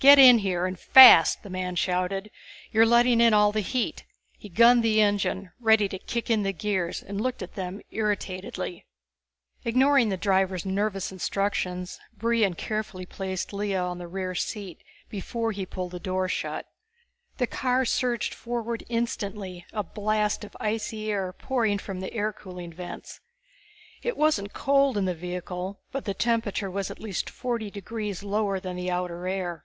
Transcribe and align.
"Get 0.00 0.20
in 0.20 0.38
here 0.38 0.64
and 0.64 0.78
fast!" 0.78 1.42
the 1.42 1.50
man 1.50 1.74
shouted. 1.74 2.30
"You're 2.70 2.86
letting 2.86 3.20
in 3.20 3.34
all 3.34 3.50
the 3.50 3.58
heat." 3.62 4.04
He 4.38 4.48
gunned 4.48 4.84
the 4.84 5.00
engine, 5.00 5.50
ready 5.58 5.88
to 5.88 5.98
kick 5.98 6.30
in 6.30 6.44
the 6.44 6.52
gears, 6.52 7.02
and 7.02 7.20
looked 7.20 7.42
at 7.42 7.56
them 7.56 7.80
irritatedly. 7.90 8.86
Ignoring 9.64 10.08
the 10.08 10.16
driver's 10.16 10.64
nervous 10.64 11.10
instructions, 11.10 11.98
Brion 12.16 12.54
carefully 12.54 13.06
placed 13.06 13.52
Lea 13.52 13.74
on 13.74 13.98
the 13.98 14.06
rear 14.06 14.36
seat 14.36 14.84
before 15.08 15.50
he 15.50 15.66
pulled 15.66 15.90
the 15.90 15.98
door 15.98 16.28
shut. 16.28 16.66
The 17.38 17.48
car 17.48 17.84
surged 17.84 18.34
forward 18.34 18.84
instantly, 18.88 19.66
a 19.72 19.82
blast 19.82 20.44
of 20.44 20.56
icy 20.60 21.10
air 21.10 21.32
pouring 21.32 21.78
from 21.78 21.98
the 21.98 22.12
air 22.12 22.32
cooling 22.32 22.72
vents. 22.72 23.18
It 24.04 24.16
wasn't 24.16 24.52
cold 24.52 24.96
in 24.96 25.06
the 25.06 25.14
vehicle 25.16 25.80
but 25.90 26.04
the 26.04 26.14
temperature 26.14 26.70
was 26.70 26.88
at 26.88 27.00
least 27.00 27.28
forty 27.28 27.68
degrees 27.68 28.22
lower 28.22 28.60
than 28.60 28.76
the 28.76 28.92
outer 28.92 29.26
air. 29.26 29.64